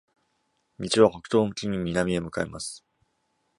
[0.79, 2.83] 道は北東向きに南へ向かいます。